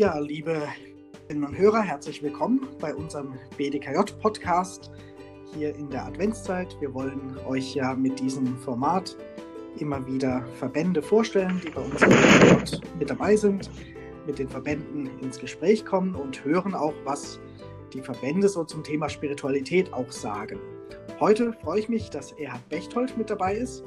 [0.00, 0.62] Ja, liebe
[1.28, 4.90] Hörerinnen und Hörer, herzlich willkommen bei unserem BDKJ-Podcast
[5.54, 6.74] hier in der Adventszeit.
[6.80, 9.14] Wir wollen euch ja mit diesem Format
[9.78, 13.70] immer wieder Verbände vorstellen, die bei uns mit dabei sind,
[14.26, 17.38] mit den Verbänden ins Gespräch kommen und hören auch, was
[17.92, 20.58] die Verbände so zum Thema Spiritualität auch sagen.
[21.20, 23.84] Heute freue ich mich, dass Erhard Bechtold mit dabei ist.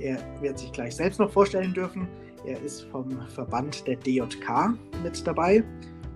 [0.00, 2.08] Er wird sich gleich selbst noch vorstellen dürfen.
[2.44, 5.62] Er ist vom Verband der DJK mit dabei.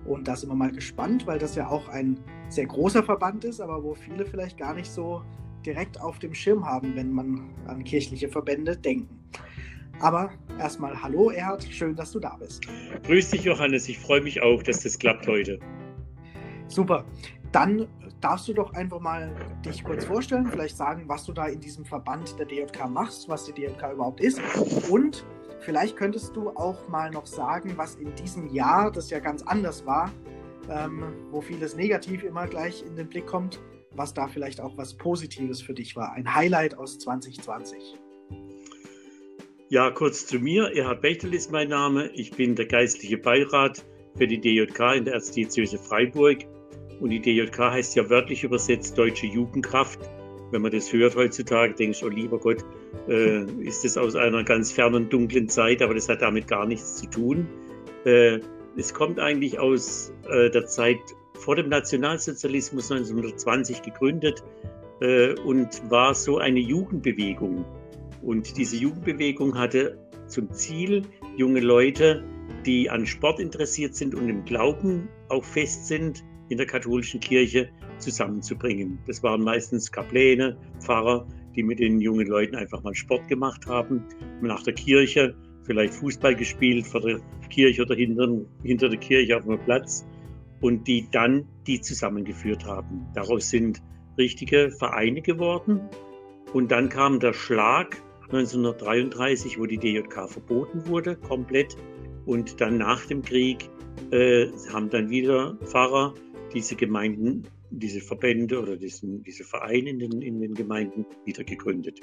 [0.05, 3.59] Und da sind wir mal gespannt, weil das ja auch ein sehr großer Verband ist,
[3.59, 5.21] aber wo viele vielleicht gar nicht so
[5.65, 9.19] direkt auf dem Schirm haben, wenn man an kirchliche Verbände denken.
[9.99, 12.63] Aber erstmal hallo Erhard, schön, dass du da bist.
[13.03, 15.59] Grüß dich Johannes, ich freue mich auch, dass das klappt heute.
[16.67, 17.05] Super.
[17.51, 17.87] Dann
[18.21, 19.33] darfst du doch einfach mal
[19.65, 23.45] dich kurz vorstellen, vielleicht sagen, was du da in diesem Verband der DJK machst, was
[23.45, 24.41] die DJK überhaupt ist
[24.89, 25.25] und
[25.59, 29.85] Vielleicht könntest du auch mal noch sagen, was in diesem Jahr, das ja ganz anders
[29.85, 30.11] war,
[30.69, 33.59] ähm, wo vieles negativ immer gleich in den Blick kommt,
[33.91, 37.97] was da vielleicht auch was Positives für dich war, ein Highlight aus 2020.
[39.69, 40.71] Ja, kurz zu mir.
[40.75, 42.09] Erhard Bechtel ist mein Name.
[42.13, 43.83] Ich bin der geistliche Beirat
[44.15, 46.37] für die DJK in der Erzdiözese Freiburg.
[47.01, 49.99] Und die DJK heißt ja wörtlich übersetzt Deutsche Jugendkraft
[50.51, 52.63] wenn man das hört heutzutage, denke ich, oh lieber Gott,
[53.07, 56.97] äh, ist das aus einer ganz fernen, dunklen Zeit, aber das hat damit gar nichts
[56.97, 57.47] zu tun.
[58.05, 58.39] Äh,
[58.77, 60.99] es kommt eigentlich aus äh, der Zeit
[61.33, 64.43] vor dem Nationalsozialismus 1920 gegründet
[65.01, 67.65] äh, und war so eine Jugendbewegung.
[68.21, 71.03] Und diese Jugendbewegung hatte zum Ziel,
[71.35, 72.23] junge Leute,
[72.65, 77.69] die an Sport interessiert sind und im Glauben auch fest sind in der katholischen Kirche,
[77.99, 78.99] zusammenzubringen.
[79.07, 84.03] Das waren meistens Kapläne, Pfarrer, die mit den jungen Leuten einfach mal Sport gemacht haben,
[84.41, 88.27] nach der Kirche vielleicht Fußball gespielt vor der Kirche oder hinter,
[88.63, 90.05] hinter der Kirche auf einem Platz
[90.61, 93.05] und die dann die zusammengeführt haben.
[93.13, 93.81] Daraus sind
[94.17, 95.81] richtige Vereine geworden
[96.53, 98.01] und dann kam der Schlag
[98.31, 101.77] 1933, wo die DJK verboten wurde, komplett.
[102.25, 103.69] Und dann nach dem Krieg
[104.11, 106.13] äh, haben dann wieder Pfarrer
[106.53, 112.01] diese Gemeinden diese Verbände oder diesen, diese Vereine in den, in den Gemeinden wieder gegründet.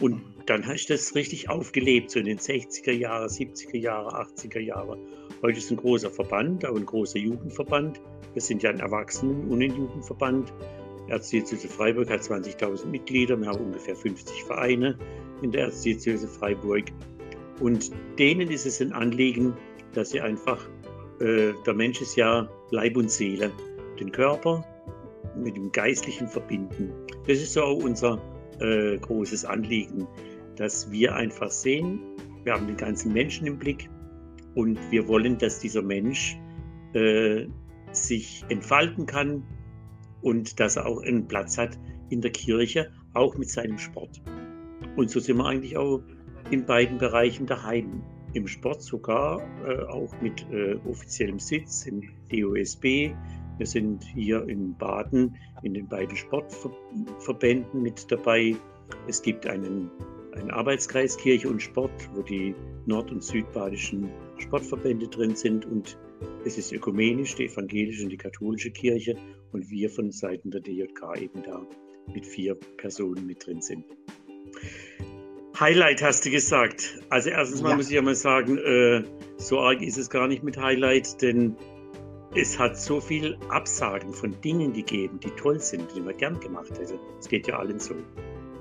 [0.00, 4.60] Und dann hast du das richtig aufgelebt, so in den 60er Jahren, 70er Jahren, 80er
[4.60, 4.98] Jahren.
[5.42, 8.00] Heute ist ein großer Verband, auch ein großer Jugendverband.
[8.32, 10.52] Wir sind ja ein Erwachsenen- und ein Jugendverband.
[11.08, 13.38] Erzdiözese Freiburg hat 20.000 Mitglieder.
[13.38, 14.96] Wir haben ungefähr 50 Vereine
[15.42, 16.84] in der Erzdiözese Freiburg.
[17.60, 19.54] Und denen ist es ein Anliegen,
[19.92, 20.66] dass sie einfach,
[21.20, 23.52] äh, der Mensch ist ja Leib und Seele.
[23.98, 24.64] Den Körper,
[25.36, 26.92] mit dem Geistlichen verbinden.
[27.26, 28.20] Das ist so auch unser
[28.60, 30.06] äh, großes Anliegen,
[30.56, 32.00] dass wir einfach sehen,
[32.44, 33.88] wir haben den ganzen Menschen im Blick
[34.54, 36.38] und wir wollen, dass dieser Mensch
[36.94, 37.46] äh,
[37.92, 39.42] sich entfalten kann
[40.22, 41.78] und dass er auch einen Platz hat
[42.10, 44.22] in der Kirche, auch mit seinem Sport.
[44.96, 46.02] Und so sind wir eigentlich auch
[46.50, 48.02] in beiden Bereichen daheim.
[48.32, 53.12] Im Sport sogar äh, auch mit äh, offiziellem Sitz im DOSB,
[53.60, 58.56] wir sind hier in Baden in den beiden Sportverbänden mit dabei.
[59.06, 59.90] Es gibt einen,
[60.32, 62.54] einen Arbeitskreis Kirche und Sport, wo die
[62.86, 65.66] nord- und südbadischen Sportverbände drin sind.
[65.66, 65.98] Und
[66.46, 69.14] es ist ökumenisch, die evangelische und die katholische Kirche.
[69.52, 71.60] Und wir von Seiten der DJK eben da
[72.14, 73.84] mit vier Personen mit drin sind.
[75.58, 76.98] Highlight hast du gesagt.
[77.10, 77.76] Also erstens mal ja.
[77.76, 79.04] muss ich ja mal sagen, äh,
[79.36, 81.56] so arg ist es gar nicht mit Highlight, denn
[82.34, 86.70] es hat so viel Absagen von Dingen gegeben, die toll sind, die man gern gemacht
[86.78, 86.98] hätte.
[87.18, 87.94] Es geht ja allen so,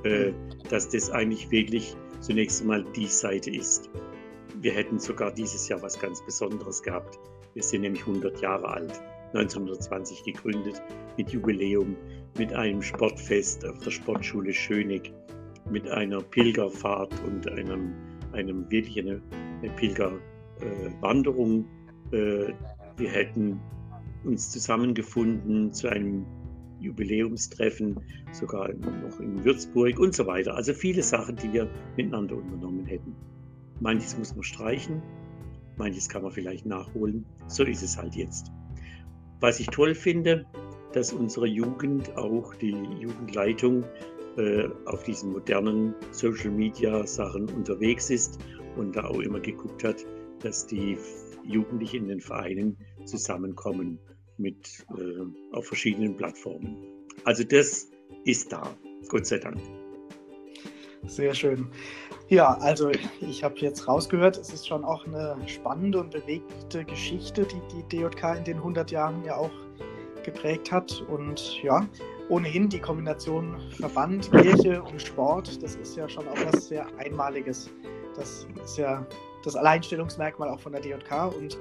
[0.03, 0.34] äh,
[0.69, 3.90] dass das eigentlich wirklich zunächst einmal die Seite ist.
[4.62, 7.19] Wir hätten sogar dieses Jahr was ganz Besonderes gehabt.
[7.53, 9.00] Wir sind nämlich 100 Jahre alt,
[9.34, 10.81] 1920 gegründet,
[11.18, 11.96] mit Jubiläum,
[12.38, 15.13] mit einem Sportfest auf der Sportschule Schönig,
[15.69, 17.94] mit einer Pilgerfahrt und einem,
[18.34, 19.22] einem wirklich eine,
[19.62, 21.68] eine Pilgerwanderung.
[22.12, 22.54] Äh,
[23.00, 23.60] wir hätten
[24.24, 26.25] uns zusammengefunden zu einem
[26.80, 28.00] Jubiläumstreffen,
[28.31, 30.56] sogar noch in Würzburg und so weiter.
[30.56, 33.16] Also viele Sachen, die wir miteinander unternommen hätten.
[33.80, 35.01] Manches muss man streichen,
[35.78, 37.25] manches kann man vielleicht nachholen.
[37.48, 38.51] So ist es halt jetzt.
[39.40, 40.46] Was ich toll finde,
[40.94, 43.84] dass unsere Jugend, auch die Jugendleitung,
[44.38, 48.40] äh, auf diesen modernen Social Media Sachen unterwegs ist
[48.75, 50.06] und da auch immer geguckt hat,
[50.42, 50.98] dass die
[51.44, 52.78] Jugendlichen in den Vereinen
[53.10, 54.00] zusammenkommen
[54.38, 56.78] mit, äh, auf verschiedenen Plattformen.
[57.26, 57.90] Also das
[58.26, 58.76] ist da,
[59.10, 59.60] Gott sei Dank.
[61.06, 61.68] Sehr schön.
[62.28, 62.92] Ja, also
[63.22, 67.98] ich habe jetzt rausgehört, es ist schon auch eine spannende und bewegte Geschichte, die die
[67.98, 69.52] DJK in den 100 Jahren ja auch
[70.24, 71.04] geprägt hat.
[71.08, 71.88] Und ja,
[72.28, 77.70] ohnehin die Kombination Verband, Kirche und Sport, das ist ja schon auch was sehr Einmaliges.
[78.16, 79.06] Das ist ja
[79.44, 81.34] das Alleinstellungsmerkmal auch von der DJK.
[81.36, 81.58] Und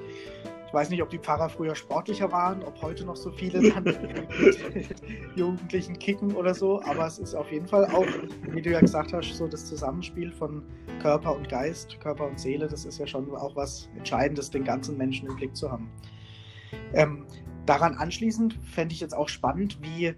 [0.69, 3.85] ich weiß nicht, ob die Pfarrer früher sportlicher waren, ob heute noch so viele dann
[4.75, 4.94] mit
[5.35, 8.06] Jugendlichen kicken oder so, aber es ist auf jeden Fall auch,
[8.50, 10.62] wie du ja gesagt hast, so das Zusammenspiel von
[11.00, 14.99] Körper und Geist, Körper und Seele, das ist ja schon auch was Entscheidendes, den ganzen
[14.99, 15.91] Menschen im Blick zu haben.
[16.93, 17.25] Ähm,
[17.64, 20.14] daran anschließend fände ich jetzt auch spannend, wie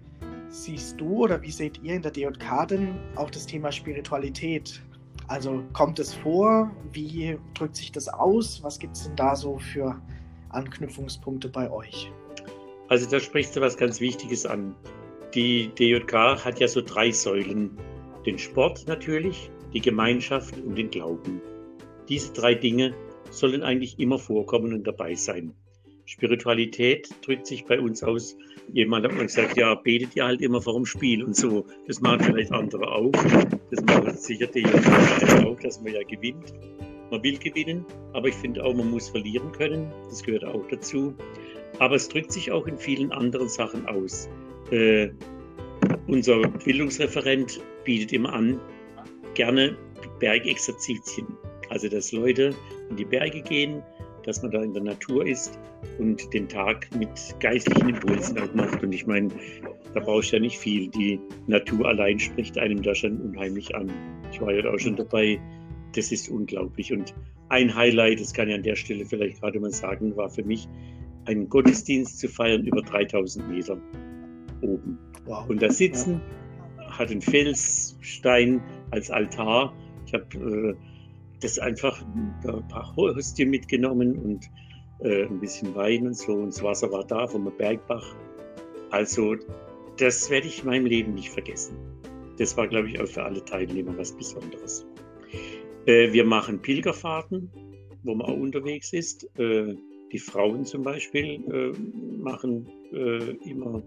[0.49, 4.81] siehst du oder wie seht ihr in der DJK denn auch das Thema Spiritualität?
[5.29, 6.69] Also kommt es vor?
[6.91, 8.61] Wie drückt sich das aus?
[8.63, 9.95] Was gibt es denn da so für
[10.53, 12.11] Anknüpfungspunkte bei euch?
[12.89, 14.75] Also da sprichst du was ganz Wichtiges an.
[15.33, 17.77] Die DJK hat ja so drei Säulen.
[18.25, 21.41] Den Sport natürlich, die Gemeinschaft und den Glauben.
[22.09, 22.93] Diese drei Dinge
[23.29, 25.53] sollen eigentlich immer vorkommen und dabei sein.
[26.05, 28.35] Spiritualität drückt sich bei uns aus.
[28.73, 31.65] Jemand hat mal gesagt, ja, betet ihr halt immer vor dem Spiel und so.
[31.87, 33.11] Das machen vielleicht andere auch.
[33.69, 34.65] Das machen sicher die
[35.45, 36.53] auch, dass man ja gewinnt.
[37.11, 39.91] Man will gewinnen, aber ich finde auch, man muss verlieren können.
[40.09, 41.13] Das gehört auch dazu.
[41.79, 44.29] Aber es drückt sich auch in vielen anderen Sachen aus.
[44.71, 45.09] Äh,
[46.07, 48.59] unser Bildungsreferent bietet immer an,
[49.33, 49.75] gerne
[50.19, 51.27] Bergexerzitien.
[51.69, 52.55] Also, dass Leute
[52.89, 53.83] in die Berge gehen,
[54.25, 55.57] dass man da in der Natur ist
[55.97, 57.09] und den Tag mit
[57.39, 58.83] geistlichen Impulsen auch macht.
[58.83, 59.29] Und ich meine,
[59.93, 60.89] da brauchst du ja nicht viel.
[60.89, 63.91] Die Natur allein spricht einem da schon unheimlich an.
[64.31, 65.39] Ich war ja auch schon dabei,
[65.95, 66.91] das ist unglaublich.
[66.93, 67.13] Und
[67.49, 70.67] ein Highlight, das kann ich an der Stelle vielleicht gerade mal sagen, war für mich,
[71.25, 73.77] einen Gottesdienst zu feiern über 3000 Meter
[74.61, 74.97] oben.
[75.25, 75.47] Wow.
[75.49, 76.21] Und da sitzen,
[76.89, 78.61] hat einen Felsstein
[78.91, 79.73] als Altar.
[80.07, 80.75] Ich habe äh,
[81.41, 84.49] das einfach ein paar Hostien mitgenommen und
[85.01, 86.33] äh, ein bisschen Wein und so.
[86.33, 88.15] Und das Wasser war da vom Bergbach.
[88.89, 89.35] Also,
[89.97, 91.75] das werde ich in meinem Leben nicht vergessen.
[92.37, 94.85] Das war, glaube ich, auch für alle Teilnehmer was Besonderes.
[95.85, 97.51] Äh, wir machen Pilgerfahrten,
[98.03, 99.23] wo man auch unterwegs ist.
[99.37, 99.75] Äh,
[100.11, 101.71] die Frauen zum Beispiel äh,
[102.17, 102.67] machen
[103.45, 103.81] immer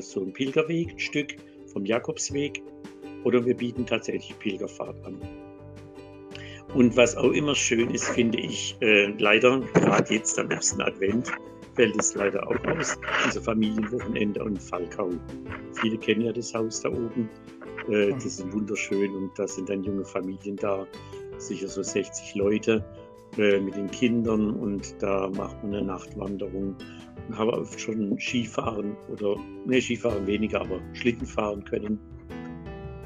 [0.00, 1.36] so ein Pilgerweg, ein Stück
[1.70, 2.62] vom Jakobsweg.
[3.24, 5.20] Oder wir bieten tatsächlich Pilgerfahrt an.
[6.74, 11.30] Und was auch immer schön ist, finde ich, äh, leider, gerade jetzt am ersten Advent,
[11.74, 15.10] fällt es leider auch aus, unser Familienwochenende und Falkau.
[15.80, 17.28] Viele kennen ja das Haus da oben.
[17.88, 20.86] Äh, das ist wunderschön und da sind dann junge Familien da,
[21.38, 22.84] sicher so 60 Leute
[23.38, 26.76] äh, mit den Kindern und da macht man eine Nachtwanderung
[27.28, 29.36] und habe oft schon Skifahren oder,
[29.66, 31.98] ne, Skifahren weniger, aber Schlitten fahren können.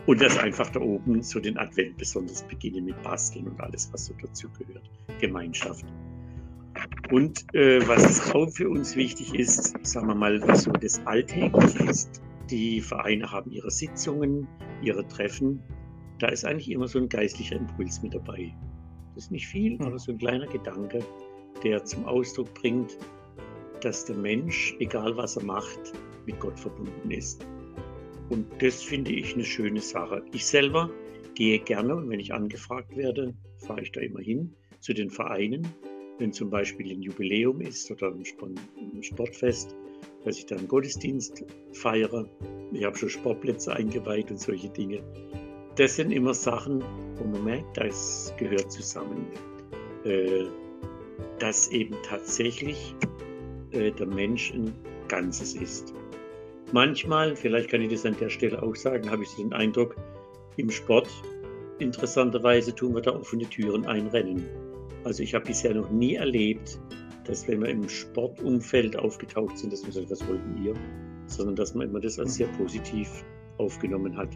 [0.06, 4.06] Und das einfach da oben so den Advent besonders beginnen mit Basteln und alles, was
[4.06, 4.90] so dazu gehört.
[5.20, 5.84] Gemeinschaft.
[7.10, 11.84] Und äh, was auch für uns wichtig ist, sagen wir mal, was so das Alltägliche
[11.84, 14.48] ist, die Vereine haben ihre Sitzungen,
[14.82, 15.62] ihre Treffen.
[16.18, 18.54] Da ist eigentlich immer so ein geistlicher Impuls mit dabei.
[19.14, 19.86] Das ist nicht viel, hm.
[19.86, 21.00] aber so ein kleiner Gedanke,
[21.62, 22.96] der zum Ausdruck bringt,
[23.80, 25.92] dass der Mensch, egal was er macht,
[26.26, 27.46] mit Gott verbunden ist.
[28.28, 30.22] Und das finde ich eine schöne Sache.
[30.32, 30.90] Ich selber
[31.34, 35.66] gehe gerne und wenn ich angefragt werde, fahre ich da immer hin zu den Vereinen.
[36.18, 39.74] Wenn zum Beispiel ein Jubiläum ist oder ein Sportfest,
[40.24, 42.28] dass ich dann Gottesdienst feiere.
[42.72, 45.02] Ich habe schon Sportplätze eingeweiht und solche Dinge.
[45.76, 46.82] Das sind immer Sachen,
[47.16, 49.26] wo man merkt, das gehört zusammen.
[50.04, 50.44] Äh,
[51.38, 52.94] dass eben tatsächlich
[53.72, 54.72] äh, der Mensch ein
[55.08, 55.92] Ganzes ist.
[56.72, 59.96] Manchmal, vielleicht kann ich das an der Stelle auch sagen, habe ich den Eindruck,
[60.56, 61.08] im Sport
[61.78, 64.46] interessanterweise tun wir da offene Türen einrennen.
[65.04, 66.78] Also ich habe bisher noch nie erlebt,
[67.30, 70.74] dass wenn wir im Sportumfeld aufgetaucht sind, dass wir sagen, was wollten ihr?
[71.26, 73.08] Sondern dass man immer das als sehr positiv
[73.58, 74.30] aufgenommen hat.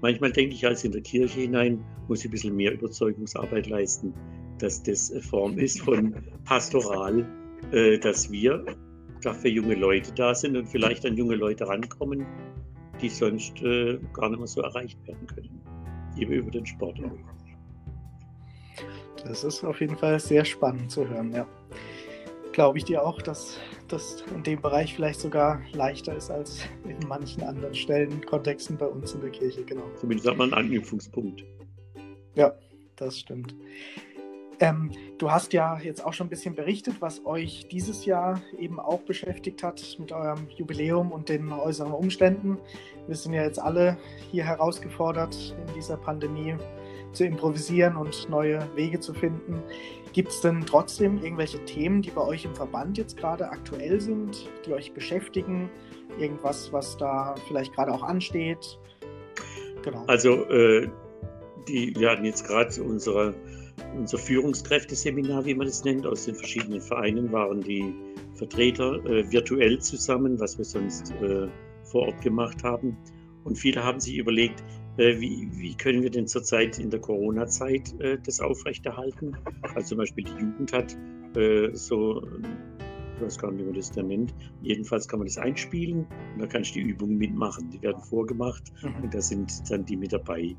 [0.00, 4.14] Manchmal denke ich als in der Kirche hinein, muss ich ein bisschen mehr Überzeugungsarbeit leisten,
[4.60, 7.26] dass das eine Form ist von Pastoral,
[7.72, 8.64] äh, dass wir
[9.22, 12.24] dafür junge Leute da sind und vielleicht an junge Leute rankommen,
[13.02, 15.60] die sonst äh, gar nicht mehr so erreicht werden können.
[16.16, 17.10] Eben über den Sport auch.
[19.24, 21.48] Das ist auf jeden Fall sehr spannend zu hören, ja
[22.56, 27.06] glaube ich dir auch, dass das in dem Bereich vielleicht sogar leichter ist als in
[27.06, 29.82] manchen anderen Stellen, Kontexten bei uns in der Kirche, genau.
[30.00, 31.44] Zumindest hat man einen Anknüpfungspunkt.
[32.34, 32.54] Ja,
[32.96, 33.54] das stimmt.
[34.58, 38.80] Ähm, du hast ja jetzt auch schon ein bisschen berichtet, was euch dieses Jahr eben
[38.80, 42.56] auch beschäftigt hat mit eurem Jubiläum und den äußeren Umständen.
[43.06, 43.98] Wir sind ja jetzt alle
[44.30, 46.56] hier herausgefordert, in dieser Pandemie
[47.12, 49.62] zu improvisieren und neue Wege zu finden.
[50.12, 54.48] Gibt es denn trotzdem irgendwelche Themen, die bei euch im Verband jetzt gerade aktuell sind,
[54.64, 55.68] die euch beschäftigen?
[56.18, 58.78] Irgendwas, was da vielleicht gerade auch ansteht?
[59.82, 60.04] Genau.
[60.06, 60.88] Also, äh,
[61.68, 63.34] die, wir hatten jetzt gerade unsere
[63.96, 67.94] unser Führungskräfteseminar, wie man das nennt, aus den verschiedenen Vereinen waren die
[68.34, 71.48] Vertreter äh, virtuell zusammen, was wir sonst äh,
[71.84, 72.96] vor Ort gemacht haben.
[73.44, 74.62] Und viele haben sich überlegt,
[74.98, 79.36] wie, wie, können wir denn zurzeit in der Corona-Zeit äh, das aufrechterhalten?
[79.74, 80.96] Also zum Beispiel die Jugend hat
[81.36, 82.26] äh, so,
[83.16, 86.40] ich weiß gar nicht, wie man das da nennt, jedenfalls kann man das einspielen und
[86.40, 87.70] da kannst du die Übungen mitmachen.
[87.70, 89.04] Die werden vorgemacht mhm.
[89.04, 90.56] und da sind dann die mit dabei.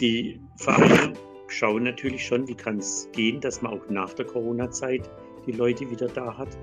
[0.00, 1.12] Die Vereine
[1.48, 5.10] schauen natürlich schon, wie kann es gehen, dass man auch nach der Corona-Zeit
[5.46, 6.56] die Leute wieder da hat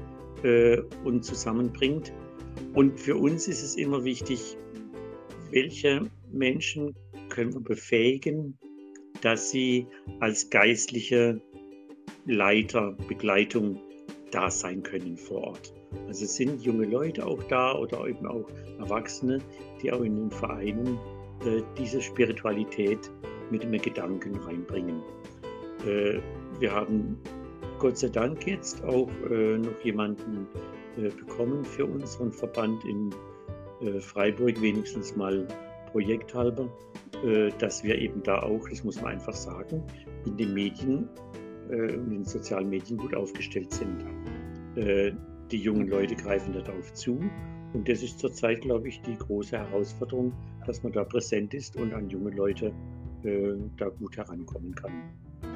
[0.43, 2.13] äh, und zusammenbringt.
[2.73, 4.57] Und für uns ist es immer wichtig,
[5.51, 6.95] welche Menschen
[7.29, 8.57] können wir befähigen,
[9.21, 9.87] dass sie
[10.19, 11.41] als geistliche
[12.25, 13.79] Leiter, Begleitung
[14.31, 15.73] da sein können vor Ort.
[16.07, 18.45] Also sind junge Leute auch da oder eben auch
[18.79, 19.39] Erwachsene,
[19.81, 20.97] die auch in den Vereinen
[21.45, 23.11] äh, diese Spiritualität
[23.49, 25.01] mit dem Gedanken reinbringen.
[25.85, 26.19] Äh,
[26.59, 27.17] wir haben
[27.79, 30.47] Gott sei Dank jetzt auch äh, noch jemanden
[30.97, 33.13] äh, bekommen für unseren Verband in
[33.81, 35.47] äh, Freiburg, wenigstens mal
[35.97, 36.69] projekthalber,
[37.25, 39.83] äh, dass wir eben da auch, das muss man einfach sagen,
[40.25, 41.09] in den Medien
[41.69, 44.05] äh, und in den sozialen Medien gut aufgestellt sind.
[45.51, 47.19] die jungen Leute greifen darauf zu
[47.73, 50.33] und das ist zurzeit, glaube ich, die große Herausforderung,
[50.65, 52.71] dass man da präsent ist und an junge Leute
[53.23, 54.91] äh, da gut herankommen kann.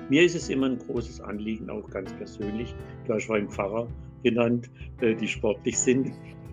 [0.09, 3.87] Mir ist es immer ein großes Anliegen, auch ganz persönlich, du hast vorhin Pfarrer
[4.23, 4.69] genannt,
[5.01, 6.11] äh, die sportlich sind,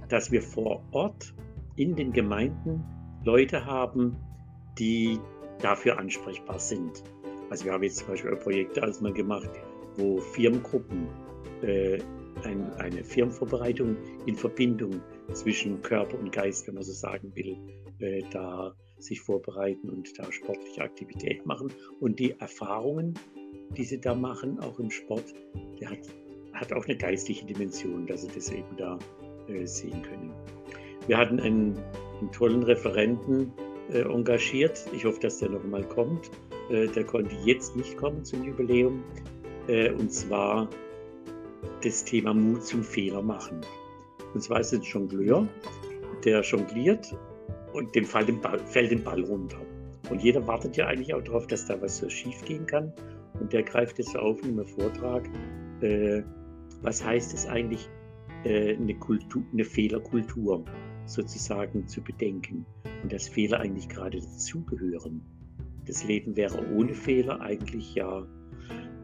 [0.09, 1.35] dass wir vor Ort
[1.77, 2.85] in den Gemeinden
[3.25, 4.17] Leute haben,
[4.79, 5.19] die
[5.61, 7.03] dafür ansprechbar sind.
[7.51, 9.51] Also wir haben jetzt zum Beispiel Projekte als mal gemacht,
[9.97, 11.09] wo Firmengruppen
[11.63, 11.99] äh,
[12.45, 13.97] ein, eine Firmenvorbereitung
[14.27, 15.01] in Verbindung
[15.33, 17.57] zwischen Körper und Geist, wenn man so sagen will,
[17.99, 21.73] äh, da sich vorbereiten und da sportliche Aktivität machen.
[22.01, 23.15] Und die Erfahrungen,
[23.77, 25.35] die sie da machen, auch im Sport,
[25.81, 26.01] der hat,
[26.53, 28.99] hat auch eine geistliche Dimension, dass sie das eben da
[29.49, 30.33] äh, sehen können.
[31.09, 31.77] Wir hatten einen,
[32.21, 33.51] einen tollen Referenten
[33.91, 34.85] äh, engagiert.
[34.93, 36.31] Ich hoffe, dass der noch mal kommt.
[36.71, 39.03] Äh, der konnte jetzt nicht kommen zum Jubiläum.
[39.69, 40.69] Äh, und zwar
[41.83, 43.63] das Thema Mut zum Fehler machen.
[44.35, 45.49] Und zwar ist es ein Jongleur,
[46.25, 47.17] der jongliert
[47.73, 49.59] und dem fällt, den Ball, fällt den Ball runter.
[50.11, 52.93] Und jeder wartet ja eigentlich auch darauf, dass da was schief gehen kann.
[53.41, 55.27] Und der greift jetzt auf in einem Vortrag.
[55.81, 56.23] Äh,
[56.83, 57.89] was heißt es eigentlich,
[58.45, 60.65] äh, eine, Kultur, eine Fehlerkultur
[61.09, 62.67] sozusagen zu bedenken?
[63.03, 65.23] Und dass Fehler eigentlich gerade dazugehören.
[65.87, 68.27] Das Leben wäre ohne Fehler eigentlich ja,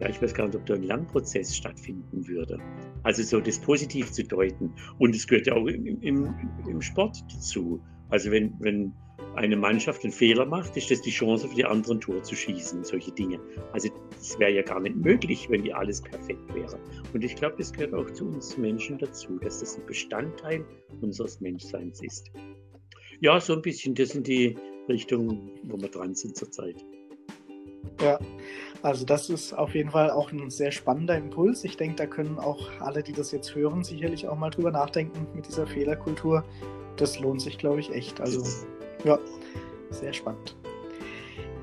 [0.00, 2.58] ja, ich weiß gar nicht, ob da ein Lernprozess stattfinden würde.
[3.02, 4.72] Also so das positiv zu deuten.
[4.98, 6.34] Und es gehört ja auch im, im,
[6.68, 7.80] im Sport dazu.
[8.10, 8.92] Also wenn, wenn
[9.36, 12.84] eine Mannschaft einen Fehler macht, ist das die Chance für die anderen Tor zu schießen,
[12.84, 13.40] solche Dinge.
[13.72, 16.78] Also das wäre ja gar nicht möglich, wenn die alles perfekt wäre.
[17.12, 20.64] Und ich glaube, das gehört auch zu uns Menschen dazu, dass das ein Bestandteil
[21.00, 22.30] unseres Menschseins ist.
[23.20, 24.56] Ja, so ein bisschen, das sind die
[24.88, 26.84] Richtungen, wo wir dran sind zurzeit.
[28.00, 28.18] Ja,
[28.82, 31.64] also das ist auf jeden Fall auch ein sehr spannender Impuls.
[31.64, 35.26] Ich denke, da können auch alle, die das jetzt hören, sicherlich auch mal drüber nachdenken
[35.34, 36.44] mit dieser Fehlerkultur
[36.96, 38.20] das lohnt sich, glaube ich, echt.
[38.20, 38.44] Also,
[39.04, 39.18] ja,
[39.90, 40.56] sehr spannend.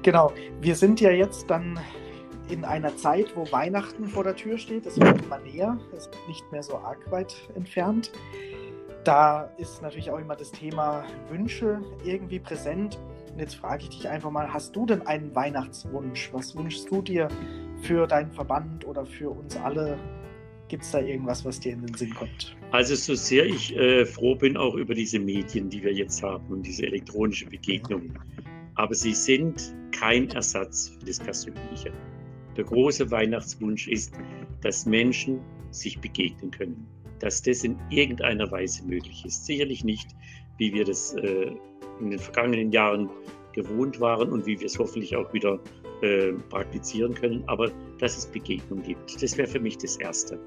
[0.04, 0.32] Genau,
[0.62, 1.80] wir sind ja jetzt dann
[2.50, 4.86] in einer Zeit, wo Weihnachten vor der Tür steht.
[4.86, 8.12] Es wird immer näher, es ist nicht mehr so arg weit entfernt.
[9.04, 13.00] Da ist natürlich auch immer das Thema Wünsche irgendwie präsent.
[13.32, 16.30] Und jetzt frage ich dich einfach mal, hast du denn einen Weihnachtswunsch?
[16.34, 17.28] Was wünschst du dir
[17.82, 19.98] für deinen Verband oder für uns alle
[20.72, 22.56] Gibt es da irgendwas, was dir in den Sinn kommt?
[22.72, 26.46] Also so sehr ich äh, froh bin auch über diese Medien, die wir jetzt haben
[26.48, 28.18] und diese elektronische Begegnung.
[28.76, 31.92] Aber sie sind kein Ersatz für das Persönliche.
[32.56, 34.14] Der große Weihnachtswunsch ist,
[34.62, 36.88] dass Menschen sich begegnen können.
[37.20, 39.46] Dass das in irgendeiner Weise möglich ist.
[39.46, 40.08] Sicherlich nicht,
[40.58, 41.52] wie wir das äh,
[42.00, 43.10] in den vergangenen Jahren
[43.52, 45.60] gewohnt waren und wie wir es hoffentlich auch wieder
[46.02, 49.22] äh, praktizieren können, aber dass es Begegnung gibt.
[49.22, 50.40] Das wäre für mich das Erste.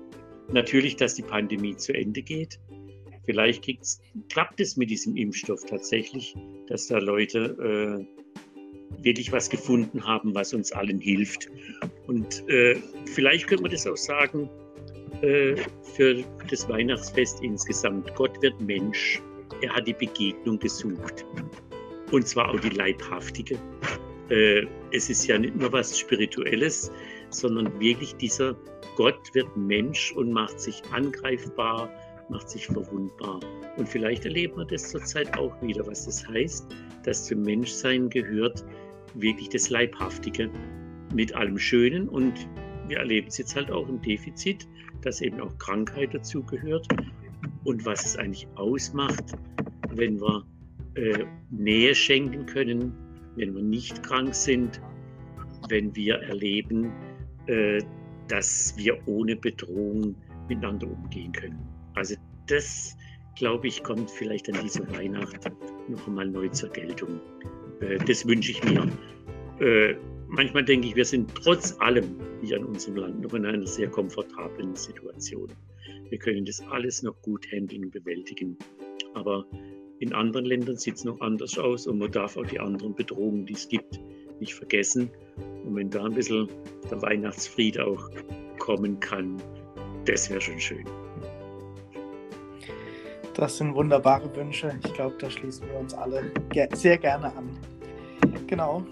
[0.52, 2.58] Natürlich, dass die Pandemie zu Ende geht.
[3.24, 3.66] Vielleicht
[4.28, 8.06] klappt es mit diesem Impfstoff tatsächlich, dass da Leute
[9.02, 11.50] wirklich was gefunden haben, was uns allen hilft.
[12.06, 14.48] Und äh, vielleicht könnte man das auch sagen
[15.22, 15.56] äh,
[15.94, 18.14] für das Weihnachtsfest insgesamt.
[18.14, 19.20] Gott wird Mensch.
[19.62, 21.24] Er hat die Begegnung gesucht.
[22.10, 23.58] Und zwar auch die leibhaftige.
[24.30, 26.90] Äh, es ist ja nicht nur was Spirituelles,
[27.30, 28.56] sondern wirklich dieser
[28.96, 31.90] Gott wird Mensch und macht sich angreifbar,
[32.28, 33.40] macht sich verwundbar.
[33.76, 36.66] Und vielleicht erlebt man das zurzeit auch wieder, was das heißt,
[37.04, 38.64] dass zum Menschsein gehört
[39.14, 40.50] wirklich das Leibhaftige
[41.12, 42.08] mit allem Schönen.
[42.08, 42.48] Und
[42.88, 44.66] wir erleben es jetzt halt auch im Defizit,
[45.02, 46.86] dass eben auch Krankheit dazugehört.
[47.64, 49.32] Und was es eigentlich ausmacht,
[49.90, 50.46] wenn wir
[50.94, 52.92] äh, Nähe schenken können,
[53.36, 54.80] wenn wir nicht krank sind,
[55.68, 56.92] wenn wir erleben,
[57.46, 57.82] äh,
[58.28, 60.14] dass wir ohne Bedrohung
[60.48, 61.58] miteinander umgehen können.
[61.94, 62.96] Also das,
[63.36, 65.50] glaube ich, kommt vielleicht an dieser Weihnacht
[65.88, 67.20] noch einmal neu zur Geltung.
[67.80, 68.88] Äh, das wünsche ich mir.
[69.60, 69.94] Äh,
[70.28, 73.88] manchmal denke ich, wir sind trotz allem hier in unserem Land noch in einer sehr
[73.88, 75.50] komfortablen Situation.
[76.10, 78.56] Wir können das alles noch gut handeln und bewältigen.
[79.14, 79.46] Aber
[80.04, 83.46] in anderen Ländern sieht es noch anders aus und man darf auch die anderen Bedrohungen,
[83.46, 83.98] die es gibt,
[84.38, 85.10] nicht vergessen.
[85.64, 86.48] Und wenn da ein bisschen
[86.90, 88.10] der Weihnachtsfried auch
[88.58, 89.42] kommen kann,
[90.04, 90.84] das wäre schon schön.
[93.34, 94.78] Das sind wunderbare Wünsche.
[94.84, 96.30] Ich glaube, da schließen wir uns alle
[96.74, 97.58] sehr gerne an.
[98.46, 98.84] Genau.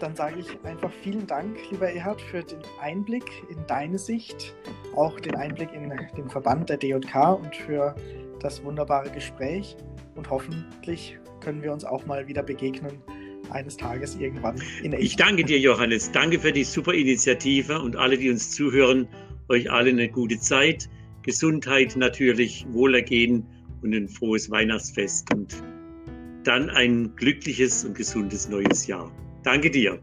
[0.00, 4.54] Dann sage ich einfach vielen Dank, lieber Erhard, für den Einblick in deine Sicht,
[4.94, 7.94] auch den Einblick in den Verband der DJK und für
[8.40, 9.76] das wunderbare Gespräch.
[10.18, 13.00] Und hoffentlich können wir uns auch mal wieder begegnen
[13.50, 15.04] eines Tages irgendwann in echt.
[15.04, 16.10] Ich danke dir, Johannes.
[16.10, 19.06] Danke für die super Initiative und alle, die uns zuhören.
[19.48, 20.90] Euch alle eine gute Zeit,
[21.22, 23.46] Gesundheit natürlich, Wohlergehen
[23.80, 25.54] und ein frohes Weihnachtsfest und
[26.42, 29.12] dann ein glückliches und gesundes neues Jahr.
[29.44, 30.00] Danke dir.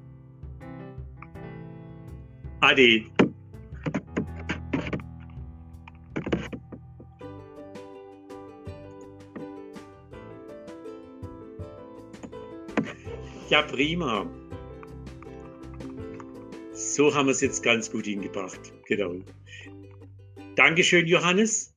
[2.61, 3.03] Ade.
[13.55, 14.29] Ja, prima.
[16.73, 18.59] So haben wir es jetzt ganz gut hingebracht.
[18.85, 19.15] Genau.
[20.57, 21.73] Dankeschön, Johannes.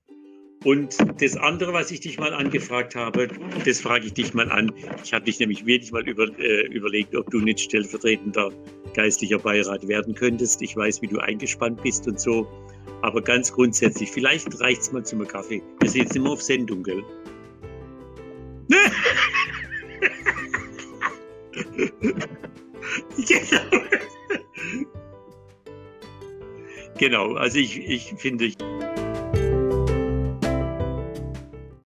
[0.65, 3.29] Und das andere, was ich dich mal angefragt habe,
[3.65, 4.73] das frage ich dich mal an.
[5.05, 8.51] Ich habe dich nämlich wirklich mal über, äh, überlegt, ob du nicht stellvertretender
[8.95, 10.61] geistlicher Beirat werden könntest.
[10.63, 12.49] Ich weiß, wie du eingespannt bist und so.
[13.03, 15.63] Aber ganz grundsätzlich, vielleicht reicht es mal zum Kaffee.
[15.79, 17.05] Wir sind jetzt immer auf Sendung, gell?
[23.29, 23.89] genau.
[26.99, 28.51] Genau, also ich, ich finde,